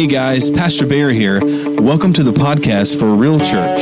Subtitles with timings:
[0.00, 1.40] Hey guys, Pastor Bear here.
[1.78, 3.80] Welcome to the podcast for Real Church.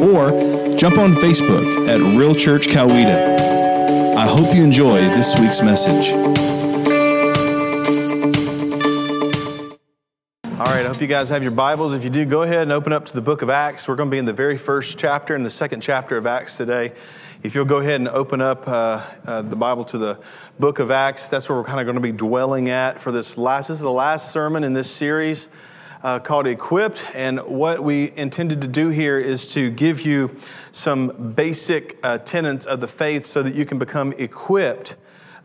[0.10, 0.32] or
[0.76, 4.18] jump on Facebook at Real Church Coweta.
[4.18, 6.12] I hope you enjoy this week's message.
[10.74, 11.94] Right, I hope you guys have your Bibles.
[11.94, 13.88] If you do, go ahead and open up to the book of Acts.
[13.88, 16.58] We're going to be in the very first chapter, and the second chapter of Acts
[16.58, 16.94] today.
[17.44, 20.20] If you'll go ahead and open up uh, uh, the Bible to the
[20.58, 23.38] book of Acts, that's where we're kind of going to be dwelling at for this
[23.38, 23.68] last.
[23.68, 25.48] This is the last sermon in this series
[26.02, 27.06] uh, called Equipped.
[27.14, 30.36] And what we intended to do here is to give you
[30.72, 34.96] some basic uh, tenets of the faith so that you can become equipped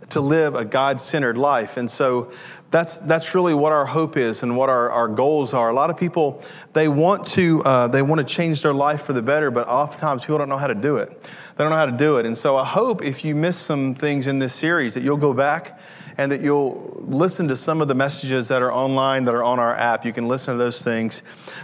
[0.08, 1.76] to live a God centered life.
[1.76, 2.32] And so
[2.70, 5.70] that's, that's really what our hope is and what our, our goals are.
[5.70, 6.42] A lot of people,
[6.74, 10.22] they want, to, uh, they want to change their life for the better, but oftentimes
[10.22, 11.22] people don't know how to do it.
[11.22, 12.26] They don't know how to do it.
[12.26, 15.32] And so I hope if you miss some things in this series that you'll go
[15.32, 15.80] back
[16.18, 19.58] and that you'll listen to some of the messages that are online, that are on
[19.58, 20.04] our app.
[20.04, 21.22] You can listen to those things.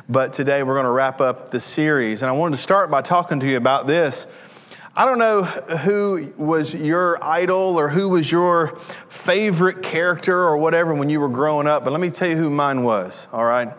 [0.08, 2.22] But today we're going to wrap up the series.
[2.22, 4.26] And I wanted to start by talking to you about this.
[4.96, 8.78] I don't know who was your idol or who was your
[9.08, 12.48] favorite character or whatever when you were growing up, but let me tell you who
[12.48, 13.72] mine was, all right?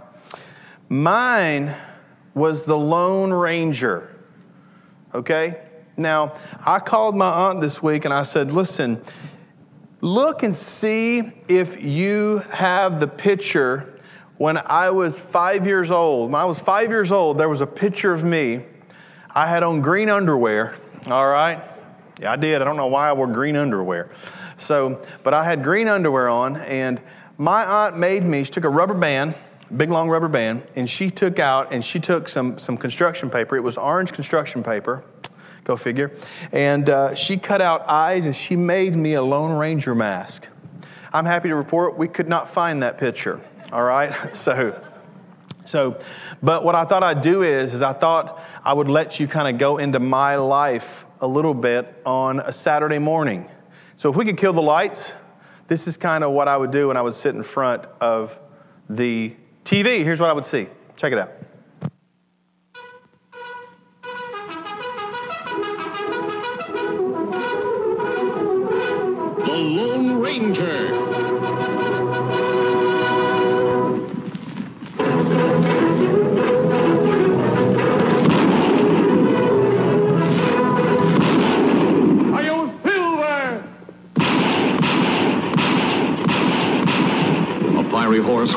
[0.89, 1.73] Mine
[2.33, 4.13] was the Lone Ranger,
[5.13, 5.61] okay?
[5.95, 9.01] Now, I called my aunt this week and I said, listen,
[10.01, 14.01] look and see if you have the picture
[14.37, 16.33] when I was five years old.
[16.33, 18.65] When I was five years old, there was a picture of me.
[19.33, 20.75] I had on green underwear
[21.07, 21.61] all right?
[22.19, 22.61] Yeah, I did.
[22.61, 24.09] I don't know why I wore green underwear.
[24.57, 27.01] So, but I had green underwear on, and
[27.37, 29.35] my aunt made me, she took a rubber band,
[29.75, 33.57] big long rubber band, and she took out and she took some, some construction paper.
[33.57, 35.03] It was orange construction paper,
[35.63, 36.11] go figure.
[36.51, 40.47] And uh, she cut out eyes and she made me a Lone Ranger mask.
[41.11, 43.39] I'm happy to report we could not find that picture,
[43.71, 44.13] all right?
[44.35, 44.81] So,
[45.65, 45.99] so,
[46.43, 49.47] but what I thought I'd do is, is I thought I would let you kind
[49.47, 53.47] of go into my life a little bit on a Saturday morning.
[53.95, 55.13] So if we could kill the lights,
[55.67, 58.35] this is kind of what I would do when I would sit in front of
[58.89, 60.03] the TV.
[60.03, 60.67] Here's what I would see.
[60.95, 61.31] Check it out.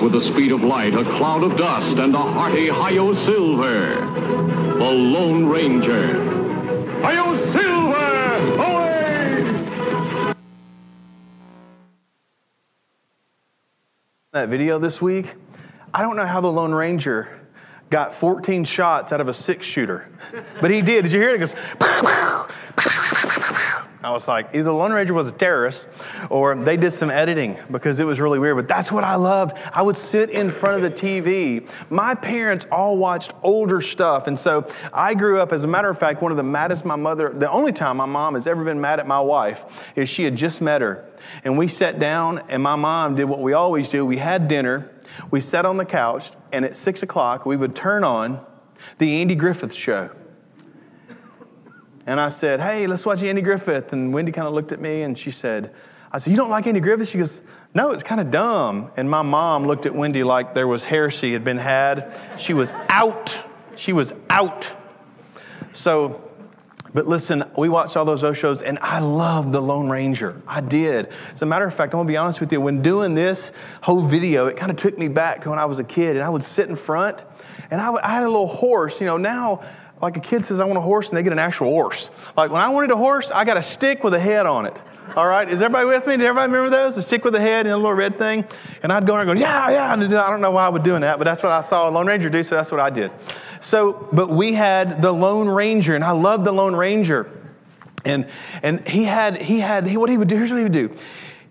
[0.03, 3.97] With the speed of light, a cloud of dust, and a hearty Hi-Yo Silver.
[4.79, 7.01] The Lone Ranger.
[7.03, 8.63] Hi-Yo Silver!
[8.63, 10.35] Away!
[14.33, 15.35] That video this week,
[15.93, 17.41] I don't know how the Lone Ranger
[17.91, 20.09] got 14 shots out of a six shooter,
[20.61, 21.03] but he did.
[21.03, 21.37] Did you hear it?
[21.37, 21.55] It goes.
[24.01, 25.87] I was like, either the Lone Ranger was a terrorist
[26.31, 28.57] or they did some editing because it was really weird.
[28.57, 29.59] But that's what I loved.
[29.73, 31.69] I would sit in front of the TV.
[31.91, 34.29] My parents all watched older stuff.
[34.29, 36.95] And so I grew up, as a matter of fact, one of the maddest my
[36.95, 39.65] mother, the only time my mom has ever been mad at my wife
[39.97, 41.05] is she had just met her.
[41.43, 44.07] And we sat down, and my mom did what we always do.
[44.07, 44.93] We had dinner,
[45.33, 48.45] we sat on the couch, and at six o'clock, we would turn on
[48.99, 50.11] the Andy Griffith show.
[52.09, 53.93] And I said, Hey, let's watch Andy Griffith.
[53.93, 55.75] And Wendy kind of looked at me and she said,
[56.11, 57.11] I said, You don't like Andy Griffith?
[57.11, 57.43] She goes,
[57.75, 58.91] No, it's kind of dumb.
[58.97, 62.19] And my mom looked at Wendy like there was heresy had been had.
[62.39, 63.39] She was out.
[63.77, 64.75] She was out.
[65.75, 66.25] So,
[66.95, 70.41] but listen, we watched all those shows and I loved The Lone Ranger.
[70.49, 71.13] I did.
[71.35, 73.53] As a matter of fact, I'm gonna be honest with you, when doing this
[73.83, 76.25] whole video, it kind of took me back to when I was a kid and
[76.25, 77.27] I would sit in front
[77.71, 78.99] and I, would, I had a little horse.
[78.99, 79.63] You know, now
[80.01, 82.11] like a kid says, I want a horse, and they get an actual horse.
[82.37, 84.77] Like when I wanted a horse, I got a stick with a head on it.
[85.17, 86.17] All right, is everybody with me?
[86.17, 86.97] Did everybody remember those?
[86.99, 88.45] A stick with a head and a little red thing?
[88.83, 89.93] And I'd go around going, yeah, yeah.
[89.93, 91.91] And I don't know why I was doing that, but that's what I saw a
[91.91, 93.11] Lone Ranger do, so that's what I did.
[93.61, 97.31] So, but we had the Lone Ranger, and I loved the Lone Ranger.
[98.05, 98.29] And,
[98.63, 100.95] and he had, he had, he, what he would do, here's what he would do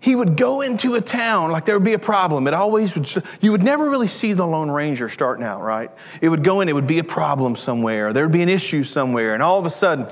[0.08, 2.46] he would go into a town like there would be a problem.
[2.46, 5.90] It always would, you would never really see the Lone Ranger starting out, right?
[6.22, 8.84] It would go in, it would be a problem somewhere, there would be an issue
[8.84, 10.06] somewhere, and all of a sudden,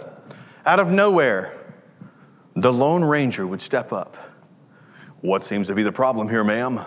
[0.67, 1.59] out of nowhere,
[2.57, 4.19] the Lone Ranger would step up.
[5.23, 6.85] What seems to be the problem here, ma'am?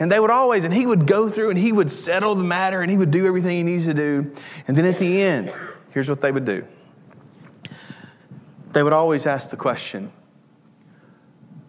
[0.00, 2.82] And they would always, and he would go through and he would settle the matter
[2.82, 4.34] and he would do everything he needs to do.
[4.66, 5.54] And then at the end,
[5.92, 6.66] here's what they would do
[8.72, 10.10] they would always ask the question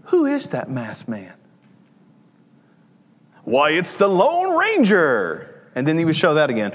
[0.09, 1.33] Who is that masked man?
[3.43, 5.69] Why, it's the Lone Ranger.
[5.75, 6.73] And then he would show that again.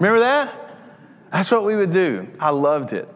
[0.00, 0.76] Remember that?
[1.30, 2.28] That's what we would do.
[2.40, 3.08] I loved it.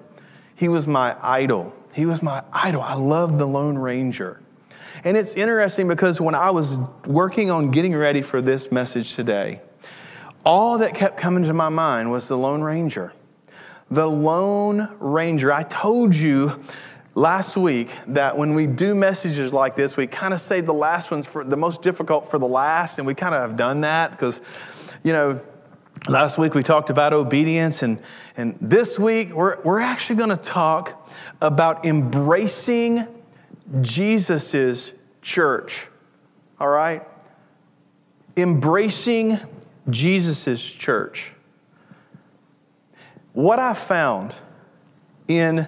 [0.55, 1.75] He was my idol.
[1.93, 2.83] He was my idol.
[2.83, 4.41] I loved the Lone Ranger.
[5.03, 9.61] And it's interesting because when I was working on getting ready for this message today,
[10.45, 13.13] all that kept coming to my mind was the Lone Ranger.
[13.91, 15.53] The Lone Ranger.
[15.53, 16.63] I told you
[17.19, 21.11] last week that when we do messages like this, we kind of say the last
[21.11, 24.13] ones for the most difficult for the last, and we kind of have done that
[24.13, 24.41] because,
[25.03, 25.41] you know,
[26.09, 27.99] last week we talked about obedience, and,
[28.37, 31.11] and this week we're, we're actually going to talk
[31.41, 33.05] about embracing
[33.81, 35.89] Jesus's church.
[36.61, 37.03] All right?
[38.37, 39.41] Embracing
[39.91, 41.33] Jesus's church.
[43.33, 44.35] What I found
[45.27, 45.67] in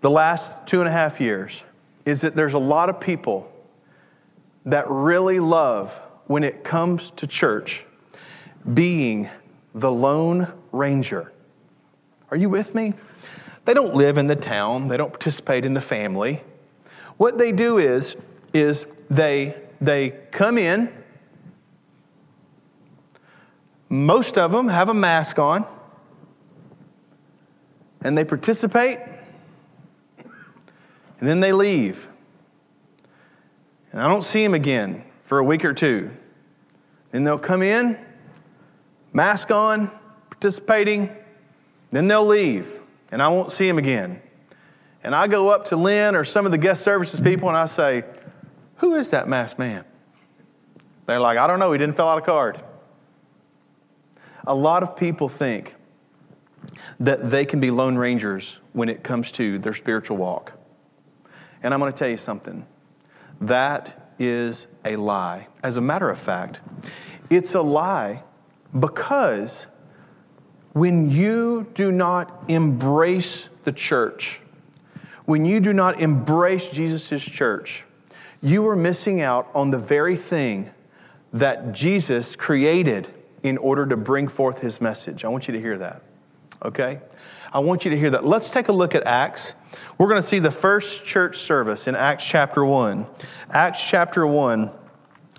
[0.00, 1.64] the last two and a half years
[2.04, 3.50] is that there's a lot of people
[4.64, 5.92] that really love
[6.26, 7.84] when it comes to church
[8.74, 9.28] being
[9.74, 11.32] the Lone Ranger.
[12.30, 12.94] Are you with me?
[13.64, 16.42] They don't live in the town, they don't participate in the family.
[17.16, 18.16] What they do is,
[18.54, 20.92] is they, they come in,
[23.88, 25.66] most of them have a mask on,
[28.02, 29.00] and they participate,
[31.18, 32.08] and then they leave.
[33.92, 36.10] And I don't see them again for a week or two.
[37.10, 37.98] Then they'll come in,
[39.12, 39.90] mask on,
[40.30, 41.14] participating,
[41.90, 42.78] then they'll leave,
[43.10, 44.20] and I won't see them again.
[45.02, 47.66] And I go up to Lynn or some of the guest services people and I
[47.66, 48.04] say,
[48.76, 49.84] Who is that masked man?
[51.06, 52.62] They're like, I don't know, he didn't fill out a card.
[54.46, 55.74] A lot of people think
[57.00, 60.52] that they can be lone rangers when it comes to their spiritual walk.
[61.62, 62.66] And I'm going to tell you something.
[63.40, 65.46] That is a lie.
[65.62, 66.60] As a matter of fact,
[67.30, 68.22] it's a lie
[68.78, 69.66] because
[70.72, 74.40] when you do not embrace the church,
[75.24, 77.84] when you do not embrace Jesus' church,
[78.40, 80.70] you are missing out on the very thing
[81.32, 83.08] that Jesus created
[83.42, 85.24] in order to bring forth his message.
[85.24, 86.02] I want you to hear that.
[86.64, 87.00] Okay?
[87.52, 88.26] I want you to hear that.
[88.26, 89.54] Let's take a look at Acts.
[89.96, 93.06] We're going to see the first church service in Acts chapter 1.
[93.50, 94.70] Acts chapter 1,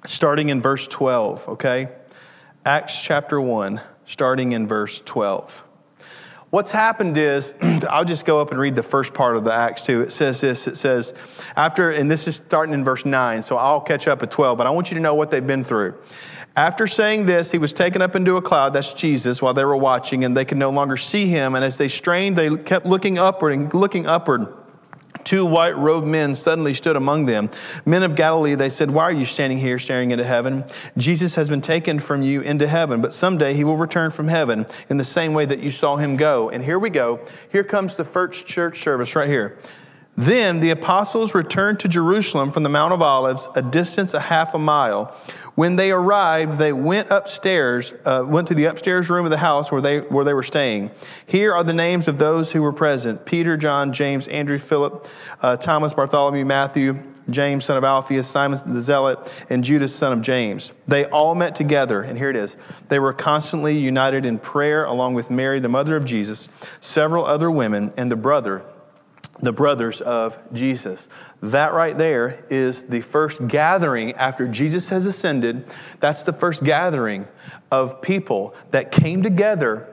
[0.06, 1.90] starting in verse 12, okay?
[2.66, 5.64] Acts chapter 1, starting in verse 12.
[6.50, 9.84] What's happened is, I'll just go up and read the first part of the Acts
[9.84, 10.02] 2.
[10.02, 11.14] It says this it says,
[11.56, 14.66] after, and this is starting in verse 9, so I'll catch up at 12, but
[14.66, 15.94] I want you to know what they've been through.
[16.60, 19.78] After saying this, he was taken up into a cloud, that's Jesus, while they were
[19.78, 21.56] watching, and they could no longer see him.
[21.56, 24.46] And as they strained, they kept looking upward and looking upward.
[25.24, 27.50] Two white robed men suddenly stood among them.
[27.86, 30.66] Men of Galilee, they said, Why are you standing here staring into heaven?
[30.98, 34.66] Jesus has been taken from you into heaven, but someday he will return from heaven
[34.90, 36.50] in the same way that you saw him go.
[36.50, 37.22] And here we go.
[37.54, 39.60] Here comes the first church service right here.
[40.19, 44.54] Then the apostles returned to Jerusalem from the Mount of Olives, a distance a half
[44.54, 45.16] a mile.
[45.56, 49.71] When they arrived, they went upstairs, uh, went to the upstairs room of the house
[49.71, 50.92] where they, where they were staying.
[51.26, 55.07] Here are the names of those who were present Peter, John, James, Andrew, Philip,
[55.42, 60.21] uh, Thomas, Bartholomew, Matthew, James, son of Alphaeus, Simon the Zealot, and Judas, son of
[60.21, 60.73] James.
[60.85, 62.57] They all met together, and here it is.
[62.90, 66.49] They were constantly united in prayer, along with Mary, the mother of Jesus,
[66.81, 68.66] several other women, and the brother
[69.42, 71.08] the brothers of Jesus.
[71.42, 75.66] That right there is the first gathering after Jesus has ascended.
[76.00, 77.28] That's the first gathering
[77.72, 79.88] of people that came together.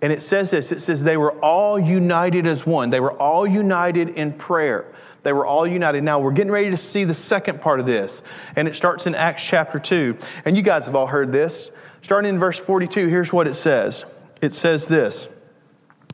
[0.00, 2.90] And it says this it says they were all united as one.
[2.90, 4.92] They were all united in prayer.
[5.24, 6.04] They were all united.
[6.04, 8.22] Now we're getting ready to see the second part of this.
[8.56, 10.16] And it starts in Acts chapter 2.
[10.44, 11.70] And you guys have all heard this.
[12.02, 14.04] Starting in verse 42, here's what it says
[14.40, 15.28] it says this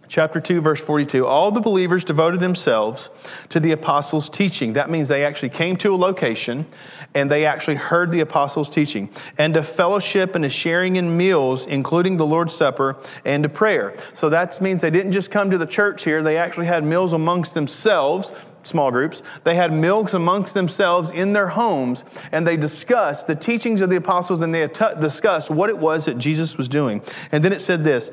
[0.08, 3.10] chapter 2 verse 42 all the believers devoted themselves
[3.48, 4.72] to the apostles teaching.
[4.74, 6.66] That means they actually came to a location
[7.14, 9.08] and they actually heard the apostles teaching
[9.38, 13.96] and to fellowship and to sharing in meals including the lord's supper and to prayer.
[14.14, 16.22] So that means they didn't just come to the church here.
[16.22, 18.32] They actually had meals amongst themselves
[18.66, 19.22] small groups.
[19.44, 23.96] They had meals amongst themselves in their homes, and they discussed the teachings of the
[23.96, 27.02] apostles and they discussed what it was that Jesus was doing.
[27.32, 28.10] And then it said this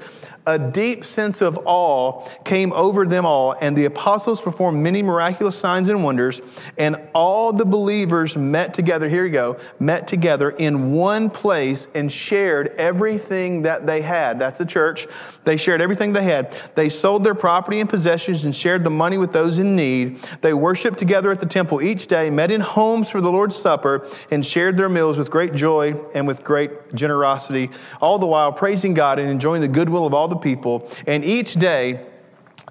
[0.47, 5.55] a deep sense of awe came over them all, and the apostles performed many miraculous
[5.55, 6.41] signs and wonders,
[6.77, 9.07] and all the believers met together.
[9.07, 14.39] Here you go, met together in one place and shared everything that they had.
[14.39, 15.07] That's the church.
[15.43, 16.57] They shared everything they had.
[16.73, 20.19] They sold their property and possessions and shared the money with those in need.
[20.41, 24.07] They worshiped together at the temple each day, met in homes for the Lord's Supper,
[24.31, 27.69] and shared their meals with great joy and with great generosity,
[28.01, 30.89] all the while praising God and enjoying the goodwill of all the people.
[31.05, 32.07] And each day,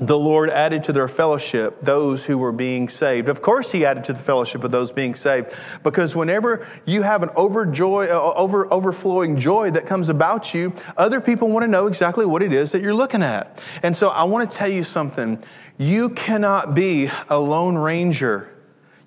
[0.01, 3.29] the Lord added to their fellowship those who were being saved.
[3.29, 7.23] Of course, He added to the fellowship of those being saved, because whenever you have
[7.23, 11.87] an overjoy, uh, over, overflowing joy that comes about you, other people want to know
[11.87, 13.63] exactly what it is that you're looking at.
[13.83, 15.43] And so, I want to tell you something.
[15.81, 18.51] You cannot be a lone ranger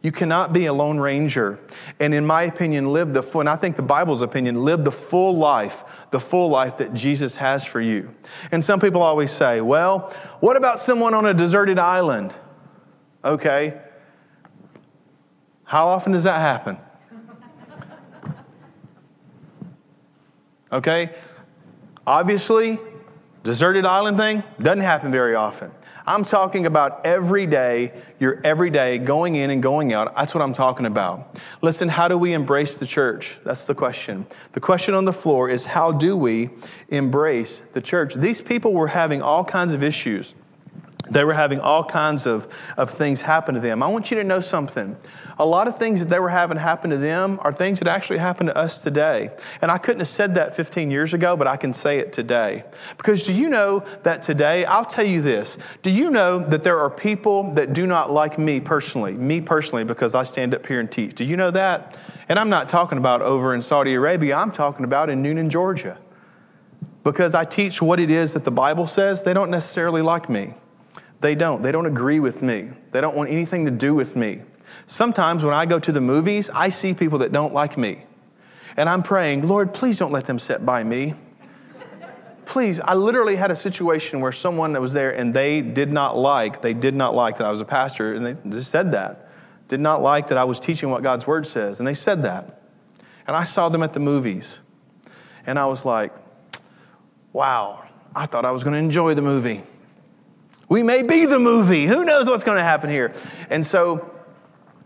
[0.04, 1.58] you cannot be a lone ranger
[2.02, 4.92] and, in my opinion, live the full, and I think the Bible's opinion, live the
[4.92, 8.14] full life, the full life that Jesus has for you.
[8.52, 12.36] And some people always say, well, what about someone on a deserted island?
[13.24, 13.80] Okay.
[15.64, 16.78] How often does that happen?
[20.74, 21.12] Okay.
[22.06, 22.78] Obviously,
[23.44, 25.72] deserted island thing doesn't happen very often.
[26.06, 30.14] I'm talking about every day, your every day going in and going out.
[30.16, 31.38] That's what I'm talking about.
[31.62, 33.40] Listen, how do we embrace the church?
[33.46, 34.26] That's the question.
[34.52, 36.50] The question on the floor is how do we
[36.90, 38.16] embrace the church?
[38.16, 40.36] These people were having all kinds of issues.
[41.10, 43.84] They were having all kinds of, of things happen to them.
[43.84, 44.96] I want you to know something.
[45.38, 48.20] A lot of things that they were having happen to them are things that actually
[48.20, 49.32] happen to us today.
[49.62, 52.64] And I couldn't have said that 15 years ago, but I can say it today.
[52.98, 55.58] Because do you know that today, I'll tell you this.
[55.82, 59.84] Do you know that there are people that do not like me personally, me personally,
[59.84, 61.16] because I stand up here and teach?
[61.16, 61.98] Do you know that?
[62.30, 65.98] And I'm not talking about over in Saudi Arabia, I'm talking about in Newnan, Georgia.
[67.04, 70.54] Because I teach what it is that the Bible says, they don't necessarily like me.
[71.24, 71.64] They don't.
[71.64, 72.70] They don't agree with me.
[72.92, 74.42] They don't want anything to do with me.
[74.88, 78.04] Sometimes when I go to the movies, I see people that don't like me.
[78.76, 81.14] And I'm praying, Lord, please don't let them sit by me.
[82.46, 86.18] Please, I literally had a situation where someone that was there and they did not
[86.18, 89.30] like, they did not like that I was a pastor, and they just said that.
[89.70, 92.64] Did not like that I was teaching what God's word says, and they said that.
[93.28, 94.60] And I saw them at the movies,
[95.46, 96.12] and I was like,
[97.32, 99.64] wow, I thought I was going to enjoy the movie.
[100.74, 101.86] We may be the movie.
[101.86, 103.14] Who knows what's going to happen here?
[103.52, 104.10] And so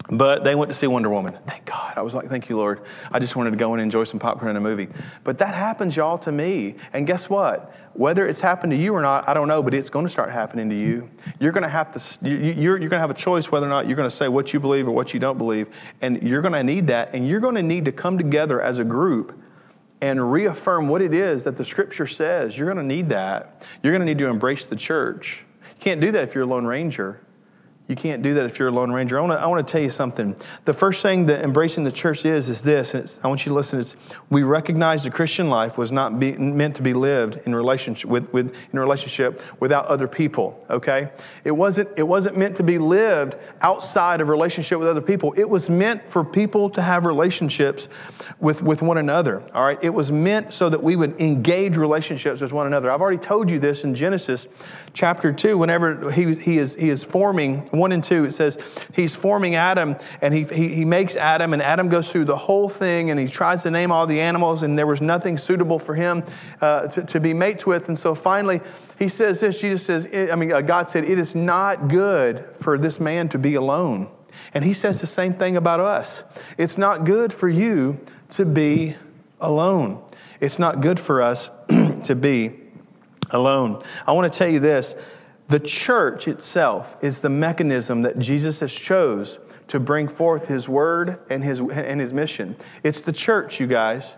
[0.10, 1.38] but they went to see Wonder Woman.
[1.48, 1.94] Thank God.
[1.96, 2.82] I was like, thank you, Lord.
[3.10, 4.90] I just wanted to go and enjoy some popcorn in a movie.
[5.24, 6.76] But that happens, y'all, to me.
[6.92, 7.74] And guess what?
[7.94, 10.30] Whether it's happened to you or not, I don't know, but it's going to start
[10.30, 11.10] happening to you.
[11.40, 13.88] You're going to have to, you're, you're going to have a choice whether or not
[13.88, 15.70] you're going to say what you believe or what you don't believe.
[16.02, 17.14] And you're going to need that.
[17.14, 19.40] And you're going to need to come together as a group
[20.02, 22.58] and reaffirm what it is that the scripture says.
[22.58, 23.66] You're going to need that.
[23.82, 25.46] You're going to need to embrace the church.
[25.78, 27.22] You can't do that if you're a Lone Ranger.
[27.88, 29.18] You can't do that if you're a Lone Ranger.
[29.18, 30.36] I want to, I tell you something.
[30.66, 33.20] The first thing that embracing the church is, is this.
[33.24, 33.80] I want you to listen.
[33.80, 33.96] It's
[34.30, 38.32] we recognize the Christian life was not be, meant to be lived in relationship with,
[38.34, 40.62] with in relationship without other people.
[40.70, 41.10] Okay,
[41.46, 45.34] it wasn't it wasn't meant to be lived outside of relationship with other people.
[45.38, 47.88] It was meant for people to have relationships
[48.42, 49.42] with with one another.
[49.54, 52.92] All right, it was meant so that we would engage relationships with one another.
[52.92, 54.46] I've already told you this in Genesis
[54.98, 55.60] chapter two.
[55.60, 58.58] Whenever he he is he is forming 1 and 2, it says
[58.94, 62.68] he's forming Adam and he, he, he makes Adam, and Adam goes through the whole
[62.68, 65.94] thing and he tries to name all the animals, and there was nothing suitable for
[65.94, 66.24] him
[66.62, 67.88] uh, to, to be mates with.
[67.90, 68.60] And so finally,
[68.98, 72.80] he says this Jesus says, I mean, uh, God said, It is not good for
[72.80, 74.10] this man to be alone.
[74.56, 76.24] And he says the same thing about us.
[76.58, 78.00] It's not good for you
[78.32, 78.96] to be
[79.40, 80.04] alone.
[80.40, 81.52] It's not good for us
[82.04, 82.67] to be
[83.32, 83.84] alone.
[84.06, 84.96] I want to tell you this
[85.48, 91.20] the church itself is the mechanism that Jesus has chose to bring forth his word
[91.30, 92.56] and his, and his mission.
[92.84, 94.16] It's the church, you guys.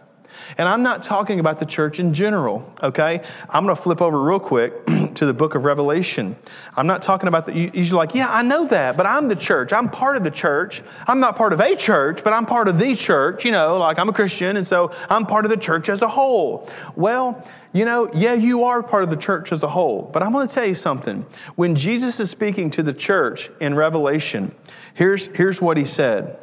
[0.57, 3.21] And I'm not talking about the church in general, okay?
[3.49, 6.35] I'm going to flip over real quick to the book of Revelation.
[6.75, 9.35] I'm not talking about the, you, you're like, yeah, I know that, but I'm the
[9.35, 9.73] church.
[9.73, 10.81] I'm part of the church.
[11.07, 13.99] I'm not part of a church, but I'm part of the church, you know, like
[13.99, 16.69] I'm a Christian, and so I'm part of the church as a whole.
[16.95, 20.31] Well, you know, yeah, you are part of the church as a whole, but I'm
[20.31, 21.25] going to tell you something.
[21.55, 24.53] When Jesus is speaking to the church in Revelation,
[24.95, 26.39] here's, here's what he said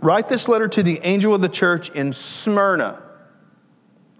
[0.00, 3.02] Write this letter to the angel of the church in Smyrna.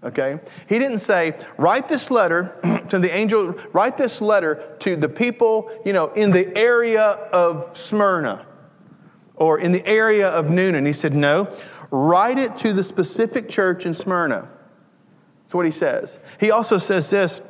[0.03, 0.41] okay?
[0.69, 5.71] He didn't say, write this letter to the angel, write this letter to the people,
[5.85, 8.47] you know, in the area of Smyrna
[9.37, 10.87] or in the area of Newnan.
[10.87, 11.55] He said, no,
[11.93, 14.49] write it to the specific church in Smyrna.
[15.45, 16.19] That's what he says.
[16.41, 17.41] He also says this.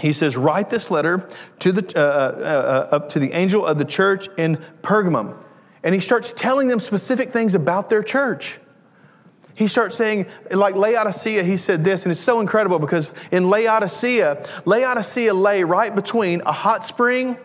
[0.00, 1.28] He says, write this letter
[1.60, 5.36] to the, uh, uh, uh, up to the angel of the church in Pergamum.
[5.82, 8.58] And he starts telling them specific things about their church.
[9.54, 14.46] He starts saying, like Laodicea, he said this, and it's so incredible because in Laodicea,
[14.64, 17.36] Laodicea lay right between a hot spring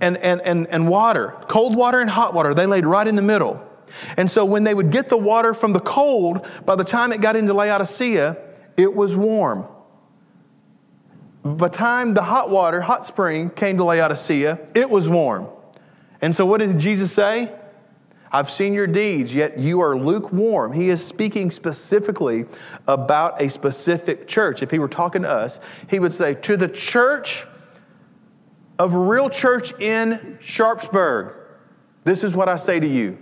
[0.00, 2.54] and, and, and, and water, cold water and hot water.
[2.54, 3.62] They laid right in the middle.
[4.16, 7.20] And so when they would get the water from the cold, by the time it
[7.20, 8.36] got into Laodicea,
[8.78, 9.66] it was warm.
[11.44, 15.48] By the time the hot water, hot spring came to Laodicea, it was warm.
[16.22, 17.52] And so what did Jesus say?
[18.32, 20.72] I've seen your deeds, yet you are lukewarm.
[20.72, 22.46] He is speaking specifically
[22.86, 24.62] about a specific church.
[24.62, 25.58] If he were talking to us,
[25.88, 27.44] he would say, To the church
[28.78, 31.34] of real church in Sharpsburg,
[32.04, 33.18] this is what I say to you.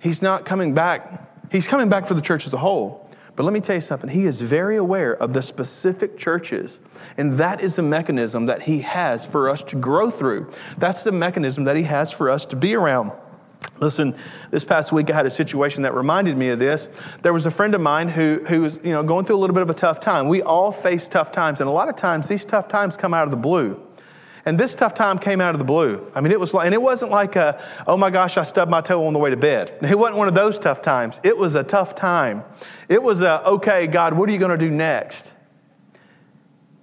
[0.00, 3.05] He's not coming back, he's coming back for the church as a whole.
[3.36, 4.08] But let me tell you something.
[4.08, 6.80] He is very aware of the specific churches,
[7.18, 10.50] and that is the mechanism that he has for us to grow through.
[10.78, 13.12] That's the mechanism that he has for us to be around.
[13.78, 14.16] Listen,
[14.50, 16.88] this past week I had a situation that reminded me of this.
[17.22, 19.54] There was a friend of mine who, who was you know, going through a little
[19.54, 20.28] bit of a tough time.
[20.28, 23.24] We all face tough times, and a lot of times these tough times come out
[23.24, 23.85] of the blue.
[24.46, 26.08] And this tough time came out of the blue.
[26.14, 28.70] I mean, it was like, and it wasn't like a, oh my gosh, I stubbed
[28.70, 29.76] my toe on the way to bed.
[29.82, 31.20] It wasn't one of those tough times.
[31.24, 32.44] It was a tough time.
[32.88, 35.34] It was a, okay, God, what are you going to do next?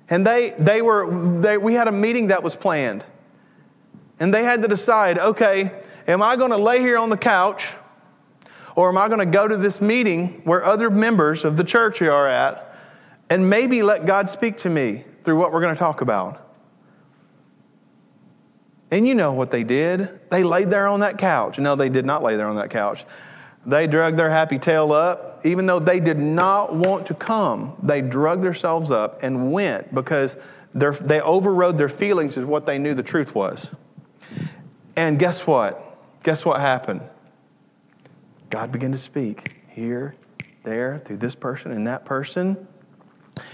[0.10, 3.06] And they, they were, they, we had a meeting that was planned.
[4.20, 5.72] And they had to decide, okay,
[6.06, 7.76] am I going to lay here on the couch
[8.76, 12.02] or am I going to go to this meeting where other members of the church
[12.02, 12.76] are at
[13.30, 16.42] and maybe let God speak to me through what we're going to talk about?
[18.94, 20.20] And you know what they did.
[20.30, 21.58] They laid there on that couch.
[21.58, 23.06] No, they did not lay there on that couch.
[23.66, 25.44] They drug their happy tail up.
[25.44, 30.38] Even though they did not want to come, they drug themselves up and went because
[30.76, 33.72] they overrode their feelings is what they knew the truth was.
[34.96, 35.80] And guess what?
[36.22, 37.02] guess what happened?
[38.52, 40.16] God began to speak here,
[40.64, 42.68] there, through this person and that person.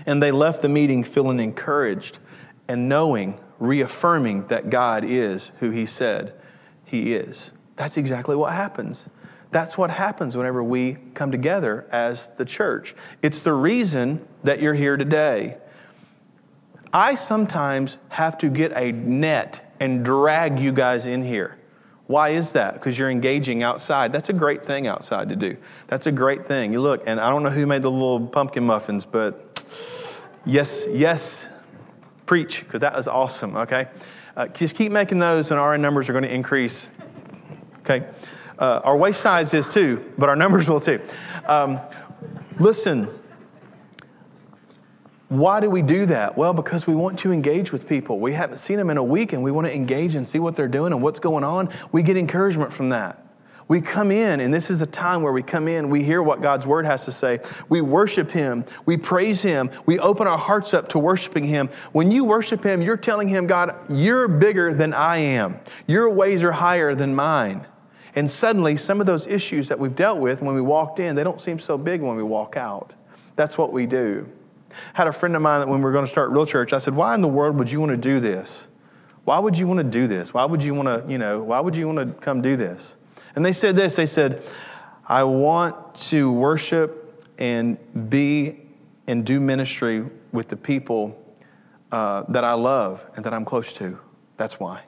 [0.05, 2.19] And they left the meeting feeling encouraged
[2.67, 6.33] and knowing, reaffirming that God is who He said
[6.85, 7.51] He is.
[7.75, 9.07] That's exactly what happens.
[9.51, 12.95] That's what happens whenever we come together as the church.
[13.22, 15.57] It's the reason that you're here today.
[16.93, 21.57] I sometimes have to get a net and drag you guys in here.
[22.07, 22.74] Why is that?
[22.74, 24.11] Because you're engaging outside.
[24.11, 25.55] That's a great thing outside to do.
[25.87, 26.74] That's a great thing.
[26.74, 29.63] You look, and I don't know who made the little pumpkin muffins, but
[30.45, 31.50] yes, yes,
[32.29, 33.87] preach, because that is awesome, okay?
[34.37, 36.92] Uh, just keep making those, and our numbers are going to increase,
[37.79, 38.07] okay?
[38.59, 41.01] Uh, our waist size is too, but our numbers will too.
[41.48, 41.79] Um,
[42.59, 43.09] listen,
[45.29, 46.37] why do we do that?
[46.37, 48.20] Well, because we want to engage with people.
[48.20, 50.55] We haven't seen them in a week and we want to engage and see what
[50.55, 51.74] they're doing and what's going on.
[51.92, 53.25] We get encouragement from that.
[53.70, 56.42] We come in, and this is the time where we come in, we hear what
[56.42, 57.40] God's word has to say.
[57.70, 61.70] We worship Him, we praise Him, we open our hearts up to worshiping Him.
[61.92, 66.44] When you worship Him, you're telling Him, God, you're bigger than I am, your ways
[66.44, 67.66] are higher than mine.
[68.16, 71.24] And suddenly, some of those issues that we've dealt with when we walked in, they
[71.24, 72.94] don't seem so big when we walk out.
[73.36, 74.27] That's what we do
[74.72, 76.74] I had a friend of mine that when we were going to start Real Church,
[76.74, 78.68] I said, Why in the world would you want to do this?
[79.25, 80.34] Why would you want to do this?
[80.34, 82.96] Why would you want to, you know, why would you want to come do this?
[83.40, 84.44] And they said this they said,
[85.08, 87.78] I want to worship and
[88.10, 88.60] be
[89.08, 91.18] and do ministry with the people
[91.94, 93.98] uh, that I love and that I'm close to.
[94.36, 94.82] That's why.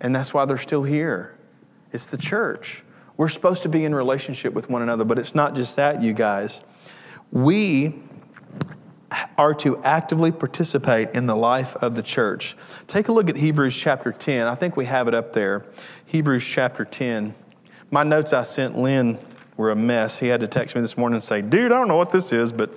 [0.00, 1.36] And that's why they're still here.
[1.92, 2.84] It's the church.
[3.18, 6.14] We're supposed to be in relationship with one another, but it's not just that, you
[6.14, 6.62] guys.
[7.32, 8.00] We
[9.36, 12.56] are to actively participate in the life of the church.
[12.86, 14.46] Take a look at Hebrews chapter 10.
[14.46, 15.66] I think we have it up there.
[16.10, 17.36] Hebrews chapter 10.
[17.92, 19.16] My notes I sent Lynn
[19.56, 20.18] were a mess.
[20.18, 22.32] He had to text me this morning and say, Dude, I don't know what this
[22.32, 22.72] is, but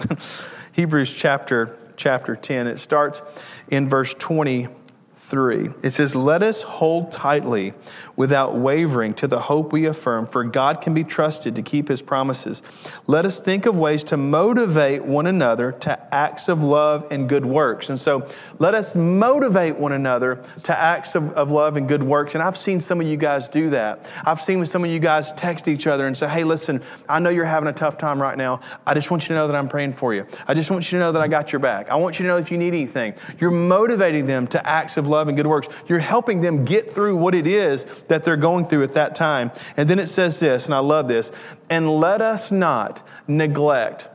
[0.73, 2.67] Hebrews chapter, chapter 10.
[2.67, 3.23] It starts
[3.69, 5.69] in verse 23.
[5.81, 7.73] It says, Let us hold tightly
[8.15, 12.01] without wavering to the hope we affirm, for God can be trusted to keep his
[12.01, 12.61] promises.
[13.07, 17.45] Let us think of ways to motivate one another to acts of love and good
[17.45, 17.89] works.
[17.89, 18.27] And so
[18.59, 22.35] let us motivate one another to acts of, of love and good works.
[22.35, 24.05] And I've seen some of you guys do that.
[24.25, 27.31] I've seen some of you guys text each other and say, Hey, listen, I know
[27.31, 28.61] you're having a tough time right now.
[28.85, 30.27] I just want you to know that I'm praying for you.
[30.47, 31.89] I just want you to know that I got your back.
[31.89, 33.15] I want you to know if you need anything.
[33.39, 35.69] You're motivating them to acts of love love and good works.
[35.87, 39.51] You're helping them get through what it is that they're going through at that time.
[39.77, 41.31] And then it says this, and I love this,
[41.69, 44.07] and let us not neglect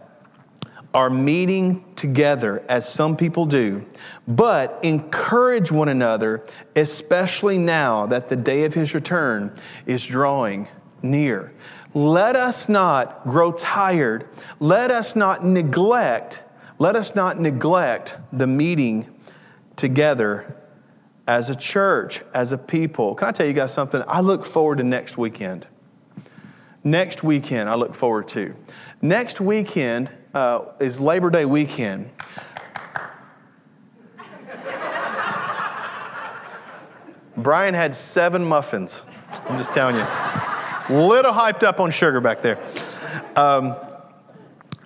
[0.94, 3.84] our meeting together as some people do,
[4.26, 6.44] but encourage one another,
[6.76, 9.54] especially now that the day of his return
[9.86, 10.66] is drawing
[11.02, 11.52] near.
[11.94, 14.28] Let us not grow tired.
[14.60, 16.44] Let us not neglect,
[16.78, 19.14] let us not neglect the meeting
[19.76, 20.57] together
[21.28, 23.14] as a church, as a people.
[23.14, 24.02] Can I tell you guys something?
[24.08, 25.66] I look forward to next weekend.
[26.82, 28.56] Next weekend, I look forward to.
[29.02, 32.10] Next weekend uh, is Labor Day weekend.
[37.36, 39.04] Brian had seven muffins.
[39.48, 40.06] I'm just telling you.
[40.96, 42.58] Little hyped up on sugar back there.
[43.36, 43.76] Um,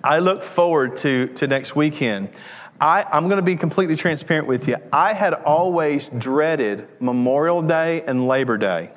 [0.03, 2.29] I look forward to, to next weekend.
[2.79, 4.77] I, I'm going to be completely transparent with you.
[4.91, 8.91] I had always dreaded Memorial Day and Labor Day.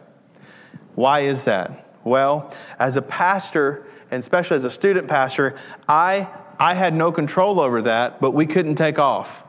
[0.95, 1.87] Why is that?
[2.05, 5.57] Well, as a pastor, and especially as a student pastor,
[5.89, 9.43] I, I had no control over that, but we couldn't take off.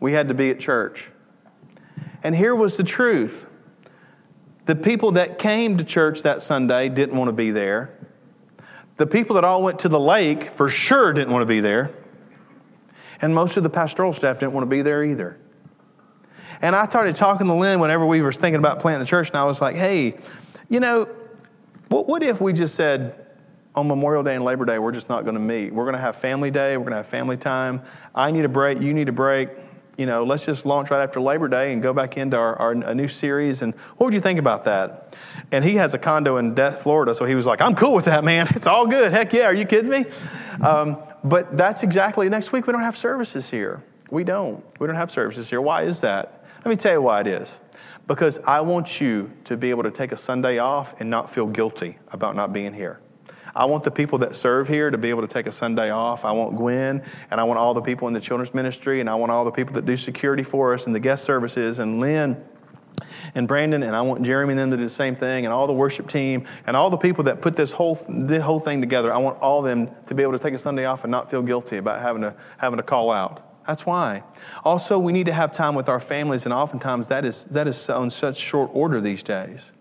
[0.00, 1.10] We had to be at church.
[2.22, 3.46] And here was the truth
[4.64, 7.98] the people that came to church that Sunday didn't want to be there.
[8.96, 11.90] The people that all went to the lake for sure didn't want to be there.
[13.22, 15.38] And most of the pastoral staff didn't want to be there either.
[16.60, 19.36] And I started talking to Lynn whenever we were thinking about planting the church, and
[19.36, 20.16] I was like, hey,
[20.68, 21.08] you know,
[21.88, 23.26] what, what if we just said
[23.74, 25.72] on Memorial Day and Labor Day, we're just not going to meet?
[25.72, 27.82] We're going to have family day, we're going to have family time.
[28.14, 29.50] I need a break, you need a break.
[29.98, 32.72] You know, let's just launch right after Labor Day and go back into our, our
[32.72, 33.60] a new series.
[33.60, 35.14] And what would you think about that?
[35.50, 38.24] And he has a condo in Florida, so he was like, I'm cool with that,
[38.24, 38.48] man.
[38.54, 39.12] It's all good.
[39.12, 40.06] Heck yeah, are you kidding me?
[40.62, 43.82] Um, but that's exactly, next week we don't have services here.
[44.10, 44.64] We don't.
[44.78, 45.60] We don't have services here.
[45.60, 46.44] Why is that?
[46.64, 47.60] Let me tell you why it is.
[48.06, 51.46] Because I want you to be able to take a Sunday off and not feel
[51.46, 53.00] guilty about not being here.
[53.54, 56.24] I want the people that serve here to be able to take a Sunday off.
[56.24, 59.14] I want Gwen, and I want all the people in the children's ministry, and I
[59.14, 62.42] want all the people that do security for us and the guest services, and Lynn
[63.34, 65.66] and Brandon, and I want Jeremy and them to do the same thing, and all
[65.66, 69.12] the worship team, and all the people that put this whole this whole thing together.
[69.12, 71.30] I want all of them to be able to take a Sunday off and not
[71.30, 73.48] feel guilty about having to having to call out.
[73.66, 74.22] That's why.
[74.64, 77.88] Also, we need to have time with our families, and oftentimes that is that is
[77.88, 79.72] on such short order these days.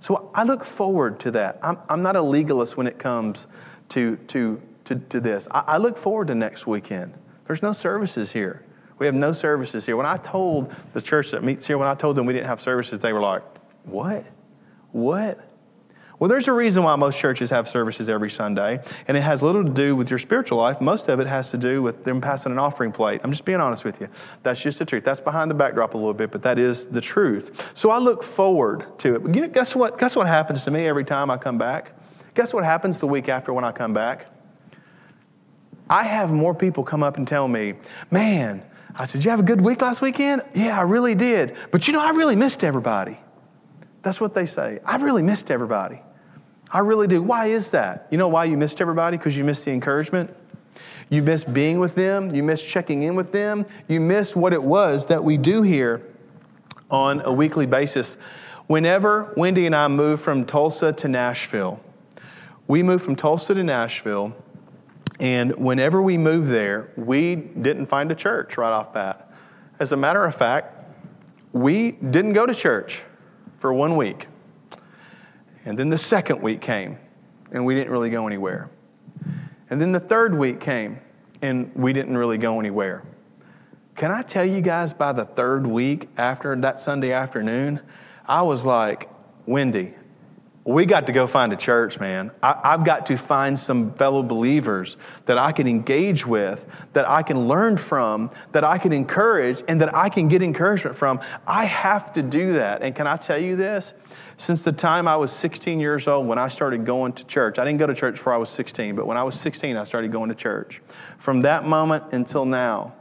[0.00, 1.58] So I look forward to that.
[1.62, 3.46] I'm, I'm not a legalist when it comes
[3.90, 5.48] to to to, to this.
[5.50, 7.14] I, I look forward to next weekend.
[7.46, 8.64] There's no services here.
[9.04, 9.98] We have no services here.
[9.98, 12.62] When I told the church that meets here, when I told them we didn't have
[12.62, 13.42] services, they were like,
[13.84, 14.24] What?
[14.92, 15.46] What?
[16.18, 19.62] Well, there's a reason why most churches have services every Sunday, and it has little
[19.62, 20.80] to do with your spiritual life.
[20.80, 23.20] Most of it has to do with them passing an offering plate.
[23.22, 24.08] I'm just being honest with you.
[24.42, 25.04] That's just the truth.
[25.04, 27.62] That's behind the backdrop a little bit, but that is the truth.
[27.74, 29.34] So I look forward to it.
[29.34, 29.98] You know, guess what?
[29.98, 31.92] Guess what happens to me every time I come back?
[32.34, 34.28] Guess what happens the week after when I come back?
[35.90, 37.74] I have more people come up and tell me,
[38.10, 38.62] man,
[38.96, 40.42] I said, Did you have a good week last weekend?
[40.54, 41.56] Yeah, I really did.
[41.70, 43.18] But you know, I really missed everybody.
[44.02, 44.80] That's what they say.
[44.84, 46.00] I really missed everybody.
[46.70, 47.22] I really do.
[47.22, 48.06] Why is that?
[48.10, 49.16] You know why you missed everybody?
[49.16, 50.34] Because you missed the encouragement.
[51.08, 52.34] You missed being with them.
[52.34, 53.66] You missed checking in with them.
[53.88, 56.02] You missed what it was that we do here
[56.90, 58.16] on a weekly basis.
[58.66, 61.80] Whenever Wendy and I moved from Tulsa to Nashville,
[62.66, 64.34] we moved from Tulsa to Nashville
[65.20, 69.32] and whenever we moved there, we didn't find a church right off bat.
[69.78, 70.74] As a matter of fact,
[71.52, 73.04] we didn't go to church
[73.58, 74.26] for one week.
[75.64, 76.98] And then the second week came,
[77.52, 78.70] and we didn't really go anywhere.
[79.70, 80.98] And then the third week came,
[81.42, 83.04] and we didn't really go anywhere.
[83.96, 87.80] Can I tell you guys by the third week after that Sunday afternoon,
[88.26, 89.08] I was like,
[89.46, 89.94] Wendy,
[90.66, 92.30] we got to go find a church, man.
[92.42, 94.96] I, have got to find some fellow believers
[95.26, 99.78] that I can engage with, that I can learn from, that I can encourage, and
[99.82, 101.20] that I can get encouragement from.
[101.46, 102.80] I have to do that.
[102.80, 103.92] And can I tell you this?
[104.38, 107.64] Since the time I was 16 years old, when I started going to church, I
[107.66, 110.12] didn't go to church before I was 16, but when I was 16, I started
[110.12, 110.80] going to church.
[111.18, 112.94] From that moment until now,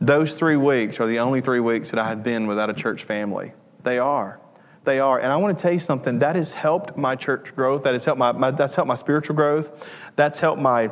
[0.00, 3.04] those three weeks are the only three weeks that I have been without a church
[3.04, 3.52] family.
[3.84, 4.40] They are.
[4.84, 5.18] They are.
[5.18, 7.84] And I want to tell you something that has helped my church growth.
[7.84, 9.88] That has helped my, my that's helped my spiritual growth.
[10.16, 10.90] That's helped my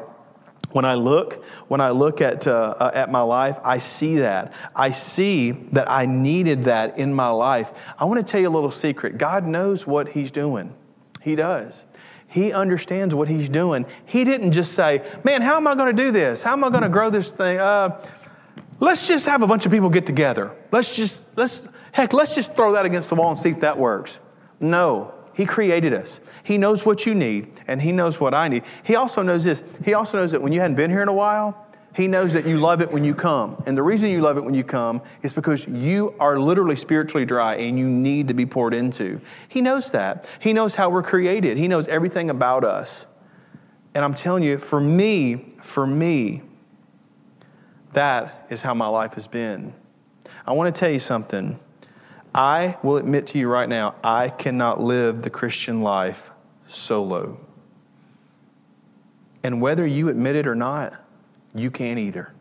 [0.73, 4.55] when I look, when I look at, uh, uh, at my life, I see that.
[4.75, 7.71] I see that I needed that in my life.
[7.99, 9.19] I want to tell you a little secret.
[9.19, 10.75] God knows what He's doing.
[11.21, 11.85] He does.
[12.27, 13.85] He understands what He's doing.
[14.07, 16.43] He didn't just say, Man, how am I going to do this?
[16.43, 17.59] How am I going to grow this thing?
[17.59, 18.03] Uh,
[18.83, 20.51] let's just have a bunch of people get together.
[20.73, 23.79] Let's just, let's, heck, let's just throw that against the wall and see if that
[23.79, 24.19] works.
[24.59, 26.21] No, He created us.
[26.43, 28.65] He knows what you need, and He knows what I need.
[28.83, 29.63] He also knows this.
[29.85, 32.45] He also knows that when you hadn't been here in a while, He knows that
[32.45, 33.63] you love it when you come.
[33.67, 37.25] And the reason you love it when you come is because you are literally spiritually
[37.25, 39.21] dry and you need to be poured into.
[39.49, 40.27] He knows that.
[40.41, 43.07] He knows how we're created, He knows everything about us.
[43.95, 46.43] And I'm telling you, for me, for me,
[47.93, 49.75] that is how my life has been.
[50.47, 51.59] I want to tell you something.
[52.35, 56.31] I will admit to you right now, I cannot live the Christian life
[56.69, 57.39] solo.
[59.43, 60.95] And whether you admit it or not,
[61.55, 62.33] you can't either.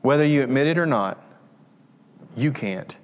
[0.00, 1.22] Whether you admit it or not,
[2.36, 2.96] you can't.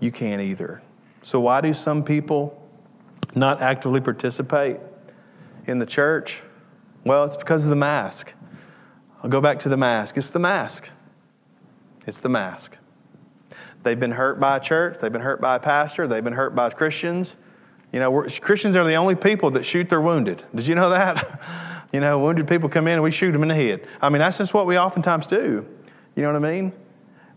[0.00, 0.80] You can't either.
[1.22, 2.62] So, why do some people
[3.34, 4.78] not actively participate
[5.66, 6.42] in the church?
[7.04, 8.32] Well, it's because of the mask.
[9.22, 10.16] I'll go back to the mask.
[10.16, 10.90] It's the mask.
[12.06, 12.76] It's the mask.
[13.82, 16.54] They've been hurt by a church, they've been hurt by a pastor, they've been hurt
[16.54, 17.36] by Christians.
[17.92, 20.44] You know, Christians are the only people that shoot their wounded.
[20.54, 21.40] Did you know that?
[21.92, 23.86] you know, wounded people come in and we shoot them in the head.
[24.02, 25.66] I mean, that's just what we oftentimes do.
[26.14, 26.72] You know what I mean?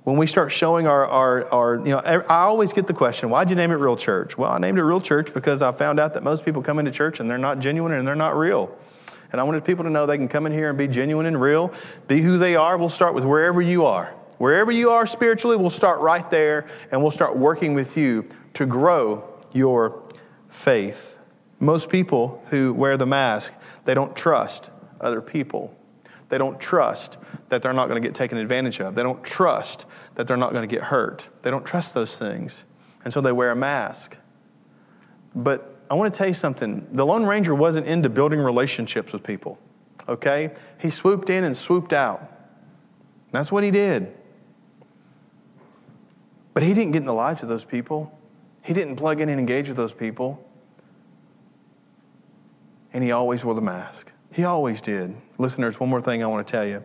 [0.04, 3.50] When we start showing our, our, our, you know, I always get the question, why'd
[3.50, 4.38] you name it Real Church?
[4.38, 6.92] Well, I named it Real Church because I found out that most people come into
[6.92, 8.76] church and they're not genuine and they're not real.
[9.32, 11.40] And I wanted people to know they can come in here and be genuine and
[11.40, 11.74] real,
[12.08, 12.78] be who they are.
[12.78, 14.14] We'll start with wherever you are.
[14.38, 18.66] Wherever you are spiritually, we'll start right there and we'll start working with you to
[18.66, 20.02] grow your
[20.50, 21.16] faith.
[21.60, 23.54] Most people who wear the mask,
[23.86, 25.76] they don't trust other people.
[26.30, 27.18] They don't trust
[27.50, 28.96] that they're not going to get taken advantage of.
[28.96, 31.30] They don't trust that they're not going to get hurt.
[31.44, 32.66] They don't trust those things.
[33.04, 34.18] And so they wear a mask.
[35.36, 36.88] But I want to tell you something.
[36.94, 39.60] The Lone Ranger wasn't into building relationships with people,
[40.08, 40.52] okay?
[40.80, 42.32] He swooped in and swooped out.
[43.34, 44.16] That's what he did.
[46.54, 48.18] But he didn't get in the lives of those people.
[48.62, 50.42] He didn't plug in and engage with those people.
[52.94, 54.14] And he always wore the mask.
[54.32, 55.14] He always did.
[55.40, 56.82] Listeners, one more thing I want to tell you,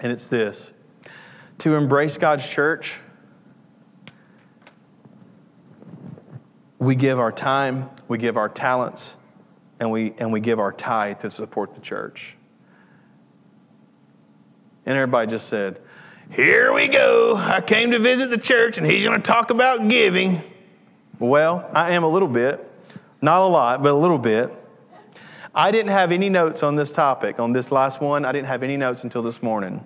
[0.00, 0.74] and it's this
[1.60, 3.00] to embrace God's church,
[6.80, 9.16] we give our time, we give our talents,
[9.78, 12.34] and we, and we give our tithe to support the church.
[14.86, 15.80] And everybody just said,
[16.30, 17.36] here we go.
[17.36, 20.42] I came to visit the church and he's going to talk about giving.
[21.18, 22.66] Well, I am a little bit.
[23.20, 24.52] Not a lot, but a little bit.
[25.54, 28.24] I didn't have any notes on this topic, on this last one.
[28.24, 29.84] I didn't have any notes until this morning.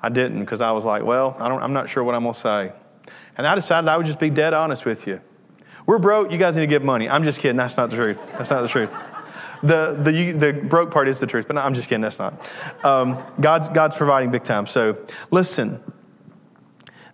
[0.00, 2.40] I didn't because I was like, well, I I'm not sure what I'm going to
[2.40, 2.72] say.
[3.36, 5.20] And I decided I would just be dead honest with you.
[5.86, 6.30] We're broke.
[6.30, 7.08] You guys need to give money.
[7.08, 7.56] I'm just kidding.
[7.56, 8.18] That's not the truth.
[8.38, 8.90] That's not the truth.
[9.62, 12.02] The, the, the broke part is the truth, but no, I'm just kidding.
[12.02, 12.34] That's not.
[12.84, 14.66] Um, God's, God's providing big time.
[14.66, 14.96] So
[15.30, 15.80] listen,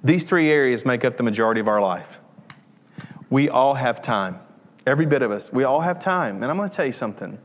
[0.02, 2.20] these three areas make up the majority of our life.
[3.30, 4.40] We all have time.
[4.86, 5.52] Every bit of us.
[5.52, 6.42] We all have time.
[6.42, 7.38] And I'm going to tell you something.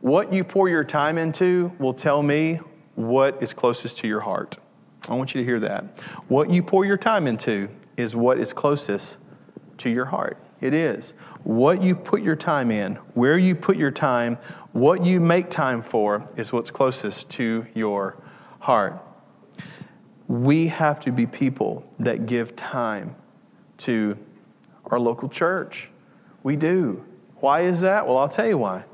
[0.00, 2.60] What you pour your time into will tell me
[2.94, 4.58] what is closest to your heart.
[5.08, 5.84] I want you to hear that.
[6.28, 9.16] What you pour your time into is what is closest
[9.78, 10.38] to your heart.
[10.64, 11.12] It is.
[11.42, 14.38] What you put your time in, where you put your time,
[14.72, 18.16] what you make time for is what's closest to your
[18.60, 18.98] heart.
[20.26, 23.14] We have to be people that give time
[23.78, 24.16] to
[24.86, 25.90] our local church.
[26.42, 27.04] We do.
[27.40, 28.06] Why is that?
[28.06, 28.84] Well, I'll tell you why.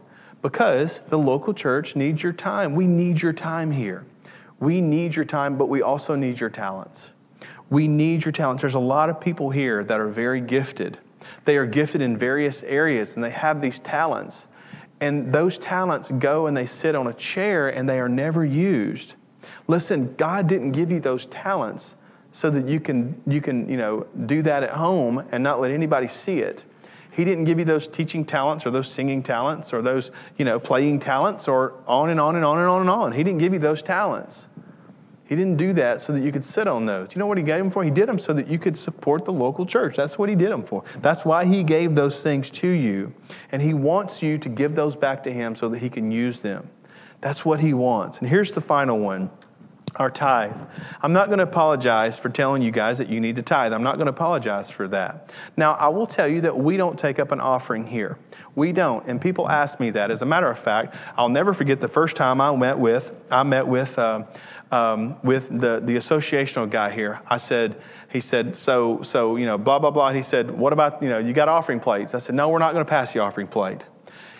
[0.42, 2.74] Because the local church needs your time.
[2.74, 4.04] We need your time here.
[4.58, 7.10] We need your time, but we also need your talents.
[7.68, 8.60] We need your talents.
[8.62, 10.98] There's a lot of people here that are very gifted
[11.44, 14.46] they are gifted in various areas and they have these talents.
[15.00, 19.14] And those talents go and they sit on a chair and they are never used.
[19.66, 21.94] Listen, God didn't give you those talents
[22.32, 25.70] so that you can, you can you know, do that at home and not let
[25.70, 26.64] anybody see it.
[27.12, 30.60] He didn't give you those teaching talents or those singing talents or those, you know,
[30.60, 33.12] playing talents or on and on and on and on and on.
[33.12, 34.46] He didn't give you those talents.
[35.30, 37.10] He didn't do that so that you could sit on those.
[37.14, 37.84] You know what he gave them for?
[37.84, 39.96] He did them so that you could support the local church.
[39.96, 40.82] That's what he did them for.
[41.02, 43.14] That's why he gave those things to you.
[43.52, 46.40] And he wants you to give those back to him so that he can use
[46.40, 46.68] them.
[47.20, 48.18] That's what he wants.
[48.18, 49.30] And here's the final one
[49.96, 50.56] our tithe.
[51.02, 53.72] I'm not going to apologize for telling you guys that you need to tithe.
[53.72, 55.30] I'm not going to apologize for that.
[55.56, 58.18] Now, I will tell you that we don't take up an offering here.
[58.54, 59.06] We don't.
[59.06, 60.10] And people ask me that.
[60.10, 63.42] As a matter of fact, I'll never forget the first time I met with, I
[63.42, 64.24] met with, uh,
[64.70, 67.20] um, with the, the associational guy here.
[67.26, 67.80] I said,
[68.10, 70.08] he said, so, so, you know, blah, blah, blah.
[70.08, 72.14] And he said, what about, you know, you got offering plates?
[72.14, 73.84] I said, no, we're not going to pass the offering plate.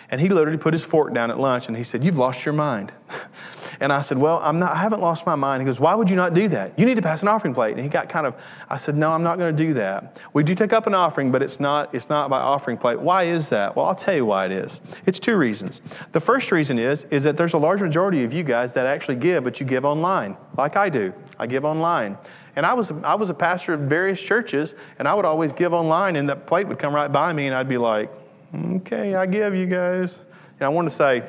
[0.09, 2.53] And he literally put his fork down at lunch and he said, you've lost your
[2.53, 2.91] mind.
[3.81, 5.61] And I said, Well, I'm not, I haven't lost my mind.
[5.61, 6.77] He goes, Why would you not do that?
[6.77, 7.73] You need to pass an offering plate.
[7.73, 8.35] And he got kind of,
[8.69, 10.21] I said, No, I'm not going to do that.
[10.33, 12.99] We do take up an offering, but it's not, it's not by offering plate.
[12.99, 13.75] Why is that?
[13.75, 14.81] Well, I'll tell you why it is.
[15.07, 15.81] It's two reasons.
[16.11, 19.15] The first reason is, is that there's a large majority of you guys that actually
[19.15, 21.11] give, but you give online, like I do.
[21.39, 22.19] I give online.
[22.55, 25.73] And I was, I was a pastor of various churches, and I would always give
[25.73, 28.11] online, and the plate would come right by me, and I'd be like,
[28.53, 30.19] okay, I give you guys.
[30.59, 31.23] And I wanted to say,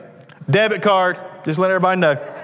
[0.50, 2.41] debit card, just let everybody know.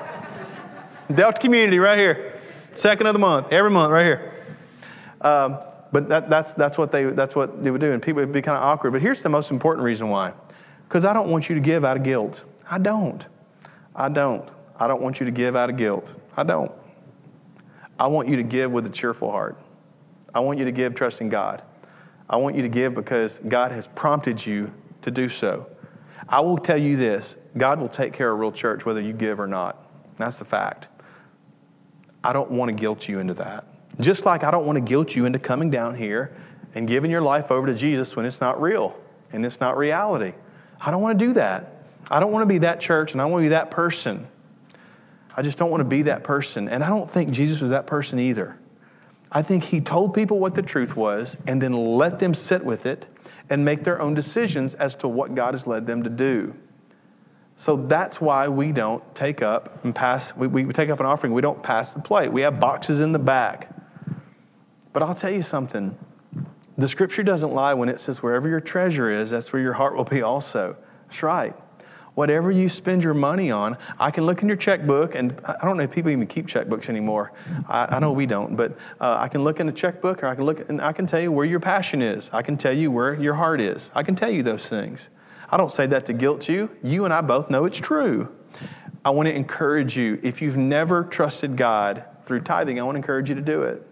[1.15, 2.41] Delta Community right here.
[2.75, 4.45] Second of the month, every month right here.
[5.21, 5.59] Um,
[5.91, 7.93] but that, that's, that's, what they, that's what they would do.
[7.93, 8.93] And people would be kind of awkward.
[8.93, 10.33] But here's the most important reason why.
[10.87, 12.45] Because I don't want you to give out of guilt.
[12.71, 13.25] I don't.
[13.95, 14.49] I don't.
[14.77, 16.15] I don't want you to give out of guilt.
[16.37, 16.73] I don't.
[17.99, 19.59] I want you to give with a cheerful heart.
[20.35, 21.63] I want you to give trusting God.
[22.31, 24.71] I want you to give because God has prompted you
[25.03, 25.67] to do so.
[26.29, 29.41] I will tell you this God will take care of real church whether you give
[29.41, 29.85] or not.
[30.19, 30.89] That's the fact.
[32.29, 33.65] I don't want to guilt you into that.
[34.01, 36.37] Just like I don't want to guilt you into coming down here
[36.75, 38.95] and giving your life over to Jesus when it's not real
[39.33, 40.35] and it's not reality.
[40.79, 41.87] I don't want to do that.
[42.11, 44.29] I don't want to be that church and I want to be that person.
[45.35, 46.69] I just don't want to be that person.
[46.69, 48.59] And I don't think Jesus was that person either.
[49.33, 52.85] I think he told people what the truth was and then let them sit with
[52.85, 53.07] it
[53.49, 56.55] and make their own decisions as to what God has led them to do.
[57.59, 61.33] So that's why we don't take up and pass, we, we take up an offering,
[61.33, 62.33] we don't pass the plate.
[62.33, 63.69] We have boxes in the back.
[64.93, 65.97] But I'll tell you something
[66.79, 69.97] the scripture doesn't lie when it says, wherever your treasure is, that's where your heart
[69.97, 70.77] will be also.
[71.09, 71.53] That's right.
[72.15, 75.77] Whatever you spend your money on, I can look in your checkbook, and I don't
[75.77, 77.33] know if people even keep checkbooks anymore.
[77.69, 80.37] I, I know we don't, but uh, I can look in the checkbook, or I
[80.37, 82.31] can look, and I can tell you where your passion is.
[82.33, 83.91] I can tell you where your heart is.
[83.97, 85.11] I can tell you those things.
[85.51, 86.71] I don't say that to guilt you.
[86.83, 88.29] You and I both know it's true.
[89.05, 90.19] I want to encourage you.
[90.23, 93.83] If you've never trusted God through tithing, I want to encourage you to do it.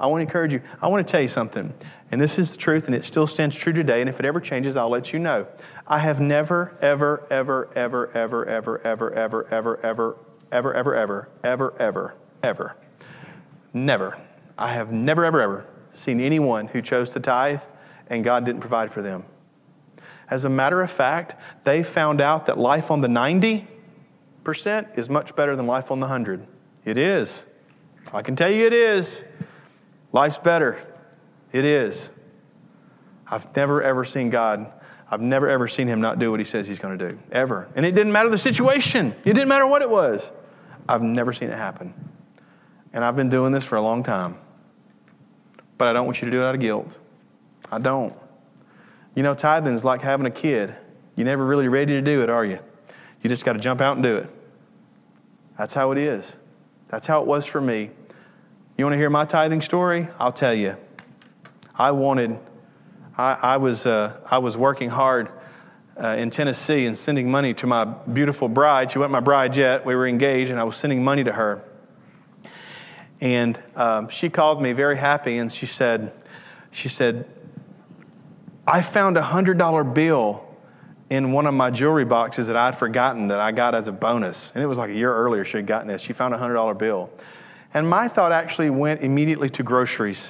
[0.00, 0.60] I want to encourage you.
[0.82, 1.72] I want to tell you something.
[2.10, 4.00] And this is the truth, and it still stands true today.
[4.00, 5.46] And if it ever changes, I'll let you know.
[5.86, 10.16] I have never, ever, ever, ever, ever, ever, ever, ever, ever, ever,
[10.52, 12.76] ever, ever, ever, ever, ever, ever,
[13.72, 14.18] never.
[14.56, 17.60] I have never, ever, ever seen anyone who chose to tithe
[18.08, 19.24] and God didn't provide for them.
[20.30, 23.66] As a matter of fact, they found out that life on the 90%
[24.98, 26.46] is much better than life on the 100.
[26.84, 27.44] It is.
[28.12, 29.24] I can tell you it is.
[30.12, 30.82] Life's better.
[31.52, 32.10] It is.
[33.26, 34.72] I've never ever seen God,
[35.10, 37.18] I've never ever seen Him not do what He says He's going to do.
[37.30, 37.68] Ever.
[37.74, 40.30] And it didn't matter the situation, it didn't matter what it was.
[40.88, 41.92] I've never seen it happen.
[42.92, 44.38] And I've been doing this for a long time.
[45.76, 46.96] But I don't want you to do it out of guilt.
[47.70, 48.14] I don't.
[49.14, 50.74] You know, tithing is like having a kid.
[51.16, 52.58] You're never really ready to do it, are you?
[53.22, 54.30] You just got to jump out and do it.
[55.58, 56.36] That's how it is.
[56.88, 57.90] That's how it was for me.
[58.76, 60.06] You want to hear my tithing story?
[60.20, 60.76] I'll tell you.
[61.74, 62.38] I wanted,
[63.16, 65.30] I, I was, uh, I was working hard
[65.96, 68.92] uh, in Tennessee and sending money to my beautiful bride.
[68.92, 69.84] She wasn't my bride yet.
[69.84, 71.62] We were engaged, and I was sending money to her.
[73.20, 76.12] And um, she called me very happy, and she said,
[76.70, 77.26] she said,
[78.68, 80.44] I found a $100 bill
[81.08, 84.52] in one of my jewelry boxes that I'd forgotten that I got as a bonus.
[84.54, 86.02] And it was like a year earlier she had gotten this.
[86.02, 87.08] She found a $100 bill.
[87.72, 90.28] And my thought actually went immediately to groceries.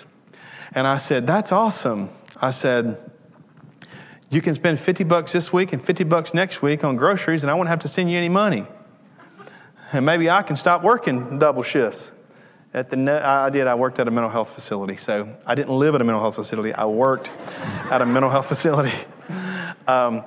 [0.73, 2.11] And I said, That's awesome.
[2.41, 3.11] I said,
[4.31, 7.51] You can spend 50 bucks this week and 50 bucks next week on groceries, and
[7.51, 8.65] I won't have to send you any money.
[9.91, 12.13] And maybe I can stop working double shifts.
[12.75, 13.67] At the, I did.
[13.67, 14.97] I worked at a mental health facility.
[14.97, 16.75] So I didn't live at a mental health facility.
[16.75, 17.33] I worked
[17.91, 18.93] at a mental health facility.
[19.87, 20.23] Um,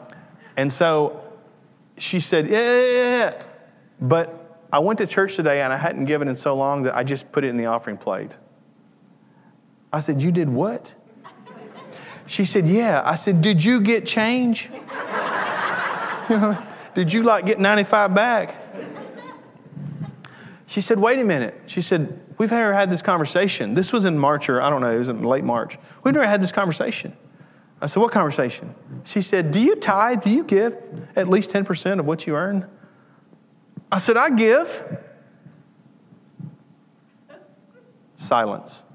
[0.58, 1.24] and so
[1.98, 3.44] she said, yeah, yeah, yeah.
[4.02, 4.42] But
[4.74, 7.32] I went to church today and I hadn't given in so long that I just
[7.32, 8.32] put it in the offering plate.
[9.94, 10.94] I said, You did what?
[12.26, 13.02] She said, Yeah.
[13.04, 14.70] I said, Did you get change?
[16.96, 18.56] did you like get 95 back?
[20.68, 21.62] She said, Wait a minute.
[21.66, 23.76] She said, We've never had this conversation.
[23.76, 25.78] This was in March or I don't know, it was in late March.
[26.04, 27.16] We've never had this conversation.
[27.80, 28.74] I said, What conversation?
[29.04, 30.24] She said, Do you tithe?
[30.24, 30.76] Do you give
[31.16, 32.68] at least 10% of what you earn?
[33.92, 34.98] I said, I give.
[38.16, 38.86] Silence.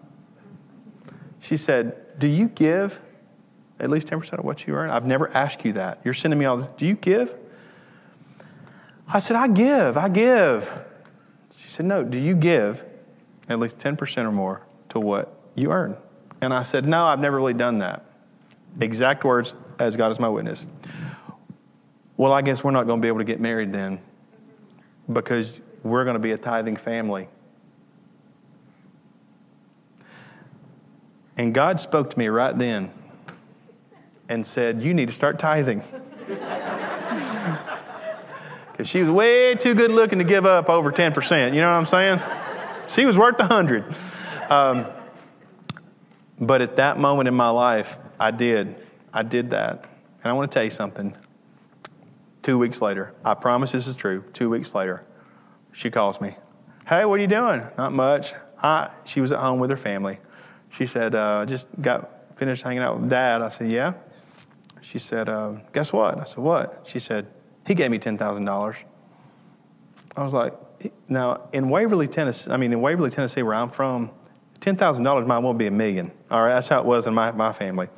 [1.38, 3.00] She said, Do you give
[3.78, 4.90] at least 10% of what you earn?
[4.90, 6.00] I've never asked you that.
[6.02, 6.72] You're sending me all this.
[6.76, 7.32] Do you give?
[9.06, 10.68] I said, I give, I give.
[11.60, 12.82] She said, No, do you give
[13.48, 15.96] at least 10% or more to what you earn?
[16.40, 18.04] And I said, No, I've never really done that.
[18.80, 20.66] Exact words, as God is my witness.
[22.16, 24.00] Well, I guess we're not going to be able to get married then
[25.12, 27.28] because we're going to be a tithing family.
[31.36, 32.90] And God spoke to me right then
[34.28, 35.82] and said, You need to start tithing.
[38.72, 41.54] Because she was way too good looking to give up over 10%.
[41.54, 42.20] You know what I'm saying?
[42.88, 43.94] She was worth a 100.
[44.48, 44.86] Um,
[46.38, 48.76] but at that moment in my life, I did.
[49.12, 49.84] I did that.
[50.22, 51.16] And I want to tell you something.
[52.42, 54.22] Two weeks later, I promise this is true.
[54.32, 55.04] Two weeks later,
[55.72, 56.36] she calls me.
[56.86, 57.62] Hey, what are you doing?
[57.76, 58.34] Not much.
[58.62, 60.18] I, she was at home with her family.
[60.70, 63.42] She said, uh, just got finished hanging out with dad.
[63.42, 63.94] I said, yeah.
[64.80, 66.18] She said, uh, guess what?
[66.18, 66.84] I said, what?
[66.86, 67.26] She said,
[67.66, 68.76] he gave me $10,000.
[70.16, 70.54] I was like,
[71.08, 74.10] now in Waverly, Tennessee, I mean, in Waverly, Tennessee, where I'm from,
[74.60, 76.10] $10,000 might well be a million.
[76.30, 77.88] All right, that's how it was in my, my family.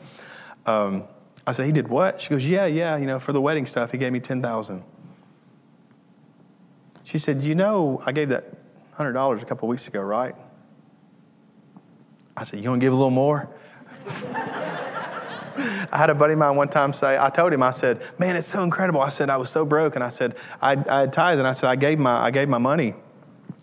[0.67, 1.05] Um,
[1.47, 2.21] I said, he did what?
[2.21, 4.83] She goes, yeah, yeah, you know, for the wedding stuff, he gave me 10000
[7.05, 8.45] She said, you know, I gave that
[8.99, 10.35] $100 a couple weeks ago, right?
[12.37, 13.49] I said, you want to give a little more?
[15.59, 18.37] I had a buddy of mine one time say, I told him, I said, man,
[18.37, 19.01] it's so incredible.
[19.01, 19.95] I said, I was so broke.
[19.95, 21.39] And I said, I, I had tithes.
[21.39, 22.95] And I said, I gave my, I gave my money.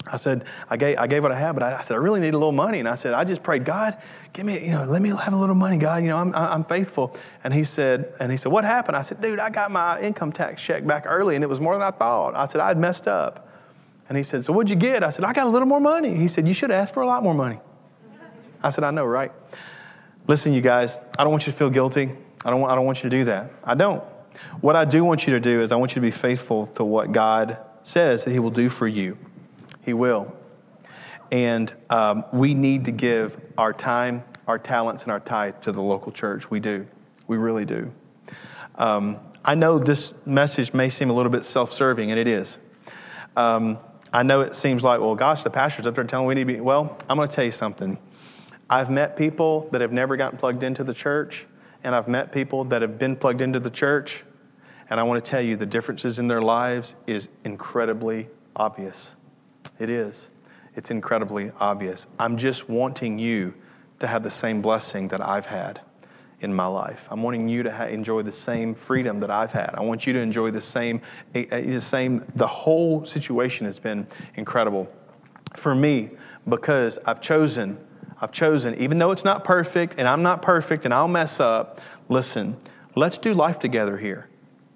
[0.08, 2.20] I said, I gave, I gave what I had, but I, I, said, I really
[2.20, 2.80] need a little money.
[2.80, 3.98] And I said, I just prayed, God,
[4.34, 6.04] give me, you know, let me have a little money, God.
[6.04, 7.16] You know, I'm, I'm faithful.
[7.44, 8.98] And he said, and he said, what happened?
[8.98, 11.74] I said, dude, I got my income tax check back early and it was more
[11.74, 12.36] than I thought.
[12.36, 13.50] I said, I'd messed up.
[14.08, 15.04] And he said, so what'd you get?
[15.04, 16.16] I said, I got a little more money.
[16.16, 17.60] He said, you should asked for a lot more money.
[18.62, 19.32] I said, I know, right?
[20.28, 22.10] Listen, you guys, I don't want you to feel guilty.
[22.44, 23.52] I don't, want, I don't want you to do that.
[23.64, 24.04] I don't.
[24.62, 26.84] What I do want you to do is I want you to be faithful to
[26.84, 29.18] what God says that He will do for you.
[29.84, 30.36] He will.
[31.32, 35.82] And um, we need to give our time, our talents, and our tithe to the
[35.82, 36.50] local church.
[36.50, 36.88] We do.
[37.28, 37.92] We really do.
[38.76, 42.58] Um, I know this message may seem a little bit self serving, and it is.
[43.36, 43.78] Um,
[44.12, 46.54] I know it seems like, well, gosh, the pastor's up there telling we need to
[46.54, 46.62] be.
[46.62, 47.98] Well, I'm going to tell you something.
[48.70, 51.46] I've met people that have never gotten plugged into the church,
[51.84, 54.24] and I've met people that have been plugged into the church,
[54.90, 59.14] and I want to tell you the differences in their lives is incredibly obvious.
[59.80, 60.30] It is.
[60.76, 62.08] It's incredibly obvious.
[62.20, 63.54] I'm just wanting you
[64.00, 65.82] to have the same blessing that I've had
[66.42, 67.06] in my life.
[67.10, 69.74] I'm wanting you to ha- enjoy the same freedom that I've had.
[69.76, 71.02] I want you to enjoy the same,
[71.34, 72.26] eh, eh, the same.
[72.36, 74.06] The whole situation has been
[74.36, 74.92] incredible
[75.56, 76.12] for me
[76.48, 77.78] because I've chosen
[78.22, 81.82] I've chosen, even though it's not perfect and I'm not perfect and I'll mess up,
[82.10, 82.56] listen,
[82.96, 84.30] let's do life together here.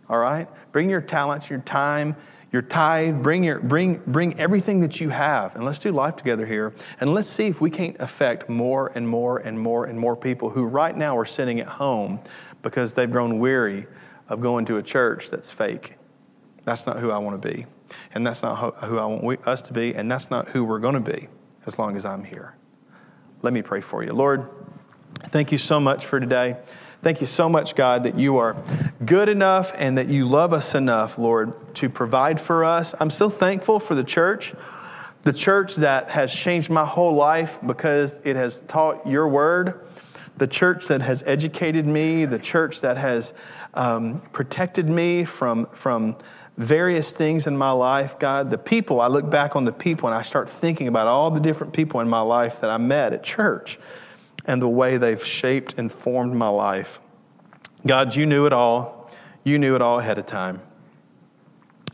[0.10, 0.48] All right?
[0.72, 2.16] Bring your talents, your time,
[2.52, 6.46] your tithe, bring, your, bring, bring everything that you have, and let's do life together
[6.46, 6.74] here.
[7.00, 10.50] And let's see if we can't affect more and more and more and more people
[10.50, 12.20] who right now are sitting at home
[12.64, 13.86] because they've grown weary
[14.30, 15.96] of going to a church that's fake.
[16.66, 17.66] That's not who I want to be.
[18.14, 20.96] And that's not who I want us to be, and that's not who we're going
[20.96, 21.28] to be
[21.66, 22.56] as long as I'm here.
[23.42, 24.12] Let me pray for you.
[24.12, 24.50] Lord,
[25.30, 26.58] thank you so much for today.
[27.02, 28.62] Thank you so much, God, that you are
[29.06, 32.94] good enough and that you love us enough, Lord, to provide for us.
[33.00, 34.54] I'm so thankful for the church,
[35.24, 39.88] the church that has changed my whole life because it has taught your word,
[40.36, 43.34] the church that has educated me, the church that has
[43.76, 46.18] um, protected me from, from
[46.60, 50.16] various things in my life, God, the people, I look back on the people and
[50.16, 53.24] I start thinking about all the different people in my life that I met at
[53.24, 53.80] church
[54.46, 57.00] and the way they've shaped and formed my life.
[57.88, 59.10] God, you knew it all.
[59.46, 60.62] You knew it all ahead of time.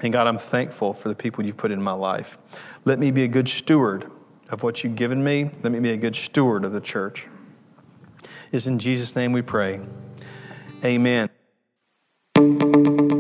[0.02, 2.38] And God, I'm thankful for the people you've put in my life.
[2.86, 4.10] Let me be a good steward
[4.50, 5.52] of what you've given me.
[5.62, 7.28] Let me be a good steward of the church.
[8.52, 9.80] It's in Jesus' name we pray.
[10.84, 11.30] Amen.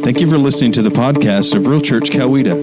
[0.06, 2.54] Thank you for listening to the podcast of Real Church Coweta.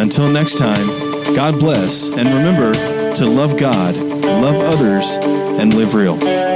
[0.00, 0.86] Until next time,
[1.36, 2.72] God bless, and remember
[3.16, 5.18] to love God love others,
[5.60, 6.55] and live real.